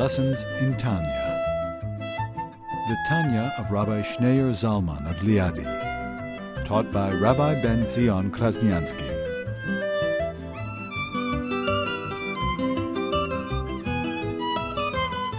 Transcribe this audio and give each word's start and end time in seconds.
Lessons 0.00 0.46
in 0.60 0.74
Tanya. 0.78 1.36
The 2.88 2.96
Tanya 3.06 3.52
of 3.58 3.70
Rabbi 3.70 4.00
Schneur 4.00 4.52
Zalman 4.52 5.06
of 5.10 5.18
Liadi, 5.18 6.64
taught 6.64 6.90
by 6.90 7.12
Rabbi 7.12 7.60
Ben 7.60 7.86
Zion 7.90 8.32
Krasniansky. 8.32 8.96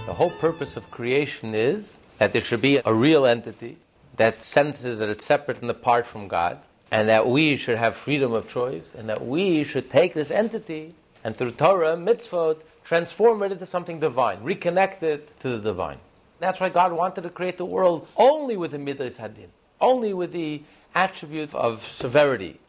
The 0.06 0.14
whole 0.14 0.30
purpose 0.30 0.78
of 0.78 0.92
creation 0.92 1.56
is 1.56 1.98
that 2.20 2.32
there 2.32 2.44
should 2.44 2.62
be 2.62 2.82
a 2.86 2.94
real 2.94 3.26
entity 3.26 3.78
that 4.18 4.44
senses 4.44 5.00
that 5.00 5.10
it's 5.10 5.26
separate 5.26 5.64
and 5.64 5.72
apart 5.72 6.06
from 6.06 6.28
God, 6.28 6.60
and 6.92 7.10
that 7.10 7.26
we 7.28 7.58
should 7.58 7.80
have 7.80 7.96
freedom 7.96 8.34
of 8.34 8.48
choice, 8.48 8.94
and 8.94 9.10
that 9.10 9.26
we 9.26 9.64
should 9.64 9.90
take 9.90 10.14
this 10.14 10.30
entity 10.30 10.94
and 11.24 11.36
through 11.36 11.52
Torah, 11.52 11.96
mitzvot, 11.96 12.62
transform 12.84 13.44
it 13.44 13.52
into 13.52 13.66
something 13.66 14.00
divine, 14.00 14.40
reconnect 14.42 15.04
it 15.04 15.40
to 15.40 15.50
the 15.50 15.60
divine. 15.60 15.98
That's 16.40 16.60
why 16.60 16.70
God 16.70 16.92
wanted 16.92 17.22
to 17.22 17.30
create 17.30 17.58
the 17.58 17.66
world 17.66 18.08
only 18.18 18.58
with 18.58 18.72
the 18.72 18.80
midas 18.80 19.18
hadin, 19.18 19.50
only 19.80 20.14
with 20.14 20.32
the 20.32 20.64
attribute 20.96 21.54
of 21.54 21.80
severity. 21.80 22.60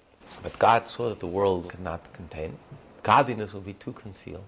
But 0.43 0.59
God 0.59 0.87
saw 0.87 1.09
that 1.09 1.21
the 1.21 1.27
world 1.27 1.69
could 1.69 1.81
not 1.81 2.13
contain. 2.13 2.57
Godliness 3.03 3.55
would 3.55 3.65
be 3.65 3.73
too 3.75 3.93
concealed. 3.93 4.45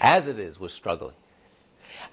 As 0.00 0.28
it 0.28 0.38
is, 0.38 0.60
we're 0.60 0.68
struggling. 0.68 1.14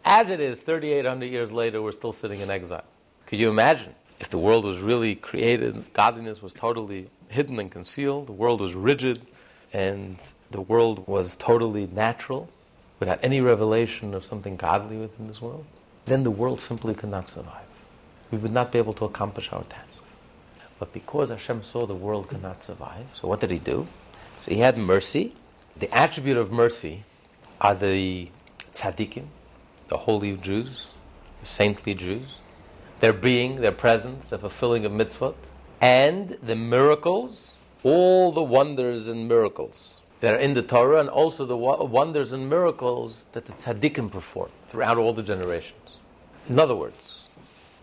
As 0.03 0.29
it 0.29 0.39
is, 0.39 0.61
3,800 0.61 1.25
years 1.25 1.51
later, 1.51 1.81
we're 1.81 1.91
still 1.91 2.11
sitting 2.11 2.39
in 2.39 2.49
exile. 2.49 2.83
Could 3.27 3.39
you 3.39 3.49
imagine 3.49 3.93
if 4.19 4.29
the 4.29 4.37
world 4.37 4.65
was 4.65 4.79
really 4.79 5.15
created, 5.15 5.93
godliness 5.93 6.41
was 6.41 6.53
totally 6.53 7.09
hidden 7.29 7.59
and 7.59 7.71
concealed, 7.71 8.27
the 8.27 8.33
world 8.33 8.61
was 8.61 8.75
rigid, 8.75 9.21
and 9.75 10.15
the 10.51 10.61
world 10.61 11.05
was 11.05 11.35
totally 11.35 11.85
natural, 11.87 12.49
without 12.97 13.19
any 13.21 13.41
revelation 13.41 14.13
of 14.13 14.23
something 14.23 14.55
godly 14.55 14.95
within 14.95 15.27
this 15.27 15.41
world, 15.41 15.65
then 16.05 16.23
the 16.23 16.31
world 16.31 16.61
simply 16.61 16.93
could 16.93 17.09
not 17.09 17.27
survive. 17.27 17.67
We 18.31 18.37
would 18.37 18.53
not 18.53 18.71
be 18.71 18.77
able 18.77 18.93
to 18.93 19.03
accomplish 19.03 19.51
our 19.51 19.63
task. 19.63 20.01
But 20.79 20.93
because 20.93 21.29
Hashem 21.29 21.63
saw 21.63 21.85
the 21.85 21.93
world 21.93 22.29
could 22.29 22.41
not 22.41 22.61
survive, 22.61 23.05
so 23.13 23.27
what 23.27 23.41
did 23.41 23.51
He 23.51 23.59
do? 23.59 23.85
So 24.39 24.51
He 24.51 24.59
had 24.59 24.77
mercy. 24.77 25.33
The 25.75 25.93
attribute 25.93 26.37
of 26.37 26.53
mercy 26.53 27.03
are 27.59 27.75
the 27.75 28.29
tzaddikim, 28.71 29.25
the 29.89 29.97
holy 29.97 30.37
Jews, 30.37 30.91
the 31.41 31.47
saintly 31.47 31.93
Jews, 31.95 32.39
their 33.01 33.11
being, 33.11 33.57
their 33.57 33.73
presence, 33.73 34.29
their 34.29 34.39
fulfilling 34.39 34.85
of 34.85 34.93
mitzvot, 34.93 35.35
and 35.81 36.29
the 36.41 36.55
miracles, 36.55 37.54
all 37.85 38.31
the 38.31 38.41
wonders 38.41 39.07
and 39.07 39.27
miracles 39.27 40.01
that 40.19 40.33
are 40.33 40.39
in 40.39 40.55
the 40.55 40.61
Torah, 40.63 40.99
and 40.99 41.07
also 41.07 41.45
the 41.45 41.55
wonders 41.55 42.31
and 42.31 42.49
miracles 42.49 43.27
that 43.33 43.45
the 43.45 43.51
tzaddikim 43.53 44.11
perform 44.11 44.49
throughout 44.65 44.97
all 44.97 45.13
the 45.13 45.21
generations. 45.21 45.97
In 46.49 46.57
other 46.57 46.75
words, 46.75 47.29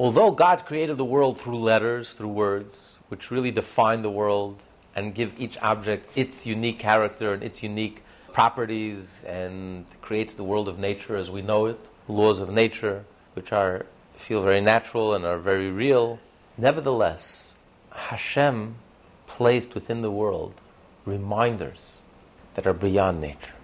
although 0.00 0.32
God 0.32 0.66
created 0.66 0.98
the 0.98 1.04
world 1.04 1.38
through 1.38 1.58
letters, 1.58 2.14
through 2.14 2.30
words, 2.30 2.98
which 3.10 3.30
really 3.30 3.52
define 3.52 4.02
the 4.02 4.10
world 4.10 4.60
and 4.96 5.14
give 5.14 5.38
each 5.38 5.56
object 5.58 6.08
its 6.16 6.46
unique 6.46 6.80
character 6.80 7.32
and 7.32 7.44
its 7.44 7.62
unique 7.62 8.02
properties, 8.32 9.22
and 9.24 9.84
creates 10.00 10.34
the 10.34 10.42
world 10.42 10.68
of 10.68 10.80
nature 10.80 11.14
as 11.14 11.30
we 11.30 11.42
know 11.42 11.66
it, 11.66 11.78
laws 12.08 12.40
of 12.40 12.50
nature, 12.50 13.04
which 13.34 13.52
are 13.52 13.86
feel 14.16 14.42
very 14.42 14.60
natural 14.60 15.14
and 15.14 15.24
are 15.24 15.38
very 15.38 15.70
real. 15.70 16.18
Nevertheless, 16.58 17.54
Hashem 17.92 18.76
placed 19.36 19.74
within 19.74 20.02
the 20.02 20.10
world 20.10 20.52
reminders 21.06 21.78
that 22.52 22.66
are 22.66 22.74
beyond 22.74 23.18
nature. 23.18 23.54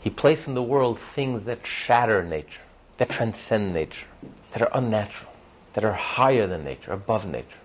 He 0.00 0.10
placed 0.10 0.48
in 0.48 0.54
the 0.54 0.62
world 0.62 0.98
things 0.98 1.44
that 1.44 1.64
shatter 1.64 2.24
nature, 2.24 2.62
that 2.96 3.08
transcend 3.08 3.72
nature, 3.72 4.08
that 4.50 4.60
are 4.60 4.70
unnatural, 4.74 5.32
that 5.74 5.84
are 5.84 5.92
higher 5.92 6.48
than 6.48 6.64
nature, 6.64 6.90
above 6.90 7.30
nature, 7.30 7.62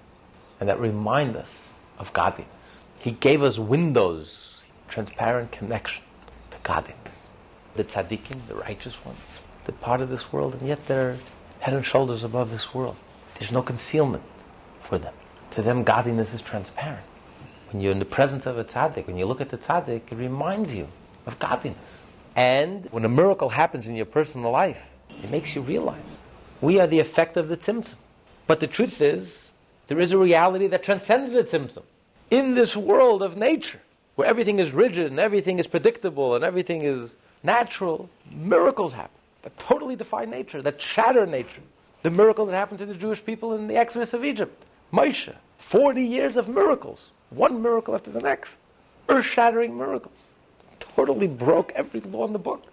and 0.59 0.69
that 0.69 0.79
remind 0.79 1.35
us 1.35 1.79
of 1.97 2.13
godliness. 2.13 2.83
He 2.99 3.13
gave 3.13 3.41
us 3.41 3.57
windows, 3.57 4.67
transparent 4.87 5.51
connection 5.51 6.03
to 6.51 6.57
godliness. 6.61 7.31
The 7.75 7.83
tzaddikim, 7.83 8.45
the 8.47 8.53
righteous 8.53 9.03
ones, 9.03 9.17
the 9.63 9.71
part 9.71 10.01
of 10.01 10.09
this 10.09 10.31
world, 10.31 10.53
and 10.53 10.67
yet 10.67 10.85
they're 10.85 11.17
head 11.61 11.73
and 11.73 11.83
shoulders 11.83 12.23
above 12.23 12.51
this 12.51 12.75
world. 12.75 12.97
There's 13.39 13.51
no 13.51 13.63
concealment 13.63 14.23
for 14.81 14.99
them. 14.99 15.15
To 15.51 15.63
them, 15.63 15.83
godliness 15.83 16.31
is 16.35 16.43
transparent. 16.43 17.07
When 17.73 17.81
you're 17.81 17.91
in 17.91 17.97
the 17.97 18.05
presence 18.05 18.45
of 18.45 18.59
a 18.59 18.63
tzaddik, 18.63 19.07
when 19.07 19.17
you 19.17 19.25
look 19.25 19.41
at 19.41 19.49
the 19.49 19.57
tzaddik, 19.57 20.11
it 20.11 20.15
reminds 20.15 20.75
you 20.75 20.87
of 21.25 21.39
godliness. 21.39 22.05
And 22.35 22.87
when 22.91 23.03
a 23.03 23.09
miracle 23.09 23.49
happens 23.49 23.87
in 23.87 23.95
your 23.95 24.05
personal 24.05 24.51
life, 24.51 24.91
it 25.23 25.31
makes 25.31 25.55
you 25.55 25.61
realize 25.61 26.19
we 26.61 26.79
are 26.79 26.85
the 26.85 26.99
effect 26.99 27.35
of 27.35 27.47
the 27.47 27.57
tzimtzum. 27.57 27.95
But 28.45 28.59
the 28.59 28.67
truth 28.67 29.01
is, 29.01 29.51
there 29.87 29.99
is 29.99 30.11
a 30.11 30.19
reality 30.19 30.67
that 30.67 30.83
transcends 30.83 31.31
the 31.31 31.43
tzimtzum. 31.43 31.81
In 32.29 32.53
this 32.53 32.77
world 32.77 33.23
of 33.23 33.37
nature, 33.37 33.79
where 34.15 34.27
everything 34.27 34.59
is 34.59 34.71
rigid 34.71 35.07
and 35.07 35.19
everything 35.19 35.57
is 35.57 35.65
predictable 35.65 36.35
and 36.35 36.43
everything 36.43 36.83
is 36.83 37.15
natural, 37.41 38.07
miracles 38.31 38.93
happen 38.93 39.19
that 39.41 39.57
totally 39.57 39.95
defy 39.95 40.25
nature, 40.25 40.61
that 40.61 40.79
shatter 40.79 41.25
nature. 41.25 41.63
The 42.03 42.11
miracles 42.11 42.49
that 42.49 42.55
happened 42.55 42.79
to 42.79 42.85
the 42.85 42.93
Jewish 42.93 43.25
people 43.25 43.55
in 43.55 43.65
the 43.65 43.77
Exodus 43.77 44.13
of 44.13 44.23
Egypt. 44.23 44.63
Moshe, 44.93 45.33
40 45.63 46.03
years 46.03 46.37
of 46.37 46.49
miracles 46.49 47.13
one 47.35 47.61
miracle 47.61 47.95
after 47.95 48.11
the 48.11 48.21
next. 48.21 48.61
Earth 49.09 49.25
shattering 49.25 49.77
miracles. 49.77 50.29
Totally 50.79 51.27
broke 51.27 51.71
every 51.73 51.99
law 52.01 52.25
in 52.25 52.33
the 52.33 52.39
book. 52.39 52.63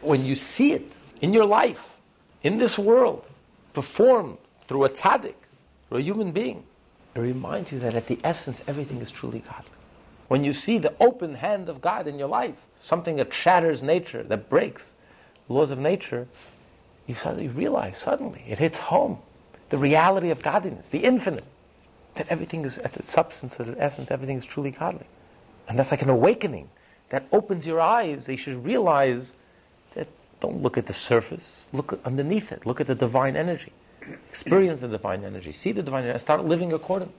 When 0.00 0.24
you 0.24 0.34
see 0.34 0.72
it 0.72 0.92
in 1.20 1.32
your 1.32 1.44
life, 1.44 1.98
in 2.42 2.58
this 2.58 2.78
world, 2.78 3.26
performed 3.72 4.38
through 4.64 4.84
a 4.84 4.88
tzaddik, 4.88 5.34
through 5.88 5.98
a 5.98 6.02
human 6.02 6.32
being, 6.32 6.64
it 7.14 7.20
reminds 7.20 7.72
you 7.72 7.78
that 7.80 7.94
at 7.94 8.06
the 8.06 8.18
essence 8.24 8.62
everything 8.66 9.00
is 9.00 9.10
truly 9.10 9.40
God. 9.40 9.64
When 10.28 10.44
you 10.44 10.52
see 10.52 10.78
the 10.78 10.94
open 11.00 11.34
hand 11.34 11.68
of 11.68 11.80
God 11.80 12.06
in 12.06 12.18
your 12.18 12.28
life, 12.28 12.54
something 12.82 13.16
that 13.16 13.32
shatters 13.34 13.82
nature, 13.82 14.22
that 14.24 14.48
breaks 14.48 14.94
laws 15.48 15.70
of 15.70 15.78
nature, 15.78 16.28
you 17.06 17.14
suddenly 17.14 17.48
realize, 17.48 17.96
suddenly, 17.96 18.44
it 18.46 18.58
hits 18.58 18.78
home. 18.78 19.18
The 19.70 19.78
reality 19.78 20.30
of 20.30 20.42
godliness, 20.42 20.88
the 20.88 21.04
infinite 21.04 21.44
that 22.14 22.28
everything 22.28 22.64
is 22.64 22.78
at 22.78 22.92
the 22.92 23.02
substance, 23.02 23.58
at 23.60 23.66
the 23.66 23.80
essence, 23.80 24.10
everything 24.10 24.36
is 24.36 24.46
truly 24.46 24.70
godly. 24.70 25.06
And 25.68 25.78
that's 25.78 25.90
like 25.90 26.02
an 26.02 26.10
awakening 26.10 26.68
that 27.10 27.26
opens 27.32 27.66
your 27.66 27.80
eyes. 27.80 28.26
They 28.26 28.36
should 28.36 28.64
realize 28.64 29.34
that 29.94 30.08
don't 30.40 30.62
look 30.62 30.76
at 30.76 30.86
the 30.86 30.92
surface, 30.92 31.68
look 31.72 32.00
underneath 32.04 32.50
it, 32.52 32.66
look 32.66 32.80
at 32.80 32.86
the 32.86 32.94
divine 32.94 33.36
energy. 33.36 33.72
Experience 34.28 34.80
the 34.80 34.88
divine 34.88 35.24
energy, 35.24 35.52
see 35.52 35.72
the 35.72 35.82
divine 35.82 36.04
energy, 36.04 36.18
start 36.18 36.44
living 36.44 36.72
according. 36.72 37.12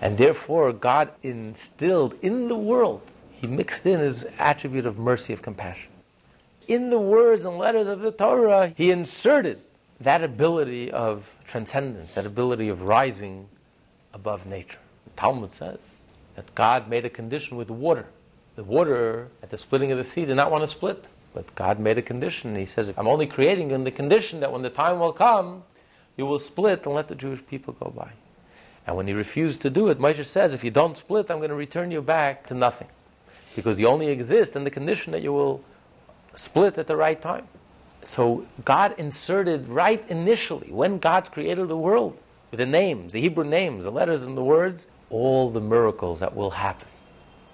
And 0.00 0.16
therefore, 0.16 0.72
God 0.72 1.10
instilled 1.22 2.14
in 2.22 2.48
the 2.48 2.56
world, 2.56 3.02
He 3.32 3.46
mixed 3.46 3.86
in 3.86 4.00
His 4.00 4.26
attribute 4.38 4.86
of 4.86 4.98
mercy, 4.98 5.32
of 5.32 5.42
compassion. 5.42 5.90
In 6.68 6.90
the 6.90 6.98
words 6.98 7.44
and 7.44 7.58
letters 7.58 7.88
of 7.88 8.00
the 8.00 8.12
Torah, 8.12 8.72
He 8.76 8.90
inserted 8.90 9.60
that 10.00 10.22
ability 10.22 10.90
of 10.90 11.36
transcendence, 11.44 12.14
that 12.14 12.24
ability 12.24 12.68
of 12.68 12.82
rising 12.82 13.48
above 14.14 14.46
nature. 14.46 14.78
The 15.04 15.10
Talmud 15.10 15.50
says 15.50 15.78
that 16.36 16.54
God 16.54 16.88
made 16.88 17.04
a 17.04 17.10
condition 17.10 17.56
with 17.56 17.70
water. 17.70 18.06
The 18.56 18.64
water 18.64 19.28
at 19.42 19.50
the 19.50 19.58
splitting 19.58 19.92
of 19.92 19.98
the 19.98 20.04
sea 20.04 20.24
did 20.24 20.34
not 20.34 20.50
want 20.50 20.62
to 20.62 20.68
split, 20.68 21.06
but 21.32 21.54
God 21.54 21.78
made 21.78 21.98
a 21.98 22.02
condition. 22.02 22.56
He 22.56 22.64
says, 22.64 22.92
I'm 22.96 23.06
only 23.06 23.26
creating 23.26 23.70
in 23.70 23.84
the 23.84 23.90
condition 23.90 24.40
that 24.40 24.52
when 24.52 24.62
the 24.62 24.70
time 24.70 24.98
will 24.98 25.12
come, 25.12 25.62
you 26.16 26.26
will 26.26 26.38
split 26.38 26.84
and 26.86 26.94
let 26.94 27.08
the 27.08 27.14
Jewish 27.14 27.44
people 27.46 27.74
go 27.74 27.90
by. 27.90 28.10
And 28.86 28.96
when 28.96 29.06
he 29.06 29.12
refused 29.12 29.62
to 29.62 29.70
do 29.70 29.88
it, 29.88 29.98
Moshe 29.98 30.24
says, 30.24 30.54
if 30.54 30.64
you 30.64 30.70
don't 30.70 30.96
split, 30.96 31.30
I'm 31.30 31.38
going 31.38 31.50
to 31.50 31.54
return 31.54 31.90
you 31.90 32.02
back 32.02 32.46
to 32.48 32.54
nothing. 32.54 32.88
Because 33.54 33.78
you 33.78 33.86
only 33.86 34.08
exist 34.08 34.56
in 34.56 34.64
the 34.64 34.70
condition 34.70 35.12
that 35.12 35.22
you 35.22 35.32
will 35.32 35.62
split 36.34 36.78
at 36.78 36.86
the 36.86 36.96
right 36.96 37.20
time. 37.20 37.46
So 38.02 38.46
God 38.64 38.94
inserted 38.98 39.68
right 39.68 40.02
initially, 40.08 40.68
when 40.70 40.98
God 40.98 41.30
created 41.30 41.68
the 41.68 41.76
world, 41.76 42.18
with 42.50 42.58
the 42.58 42.66
names, 42.66 43.12
the 43.12 43.20
Hebrew 43.20 43.44
names, 43.44 43.84
the 43.84 43.92
letters 43.92 44.24
and 44.24 44.36
the 44.36 44.42
words, 44.42 44.86
all 45.08 45.50
the 45.50 45.60
miracles 45.60 46.20
that 46.20 46.34
will 46.34 46.50
happen 46.50 46.88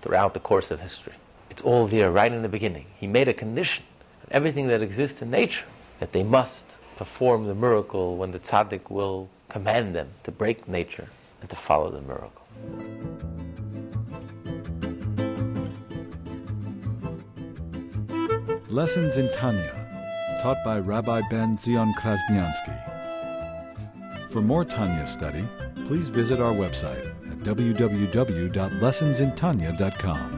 throughout 0.00 0.34
the 0.34 0.40
course 0.40 0.70
of 0.70 0.80
history. 0.80 1.14
It's 1.50 1.62
all 1.62 1.86
there 1.86 2.10
right 2.10 2.32
in 2.32 2.42
the 2.42 2.48
beginning. 2.48 2.86
He 2.98 3.06
made 3.06 3.28
a 3.28 3.34
condition 3.34 3.84
that 4.20 4.32
everything 4.32 4.68
that 4.68 4.82
exists 4.82 5.20
in 5.22 5.30
nature, 5.30 5.66
that 6.00 6.12
they 6.12 6.22
must 6.22 6.64
perform 6.96 7.46
the 7.46 7.54
miracle 7.54 8.16
when 8.16 8.30
the 8.30 8.38
tzaddik 8.38 8.90
will 8.90 9.28
command 9.48 9.94
them 9.94 10.08
to 10.24 10.32
break 10.32 10.66
nature 10.66 11.08
and 11.40 11.50
to 11.50 11.56
follow 11.56 11.90
the 11.90 12.00
miracle. 12.00 12.42
Lessons 18.68 19.16
in 19.16 19.32
Tanya, 19.32 20.40
taught 20.42 20.62
by 20.64 20.78
Rabbi 20.78 21.22
Ben 21.30 21.56
Zion 21.58 21.94
Krasniansky. 21.98 22.95
For 24.36 24.42
more 24.42 24.66
Tanya 24.66 25.06
study, 25.06 25.48
please 25.86 26.08
visit 26.08 26.40
our 26.40 26.52
website 26.52 27.06
at 27.32 27.38
www.lessonsintanya.com. 27.38 30.35